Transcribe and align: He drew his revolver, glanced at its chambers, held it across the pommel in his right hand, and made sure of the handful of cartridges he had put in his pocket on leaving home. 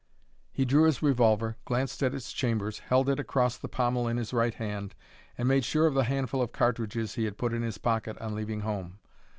He 0.51 0.65
drew 0.65 0.85
his 0.85 1.03
revolver, 1.03 1.57
glanced 1.63 2.01
at 2.01 2.15
its 2.15 2.33
chambers, 2.33 2.79
held 2.79 3.07
it 3.07 3.19
across 3.19 3.55
the 3.59 3.67
pommel 3.67 4.07
in 4.07 4.17
his 4.17 4.33
right 4.33 4.55
hand, 4.55 4.95
and 5.37 5.47
made 5.47 5.63
sure 5.63 5.85
of 5.85 5.93
the 5.93 6.05
handful 6.05 6.41
of 6.41 6.51
cartridges 6.51 7.13
he 7.13 7.25
had 7.25 7.37
put 7.37 7.53
in 7.53 7.61
his 7.61 7.77
pocket 7.77 8.17
on 8.17 8.33
leaving 8.33 8.61
home. 8.61 8.97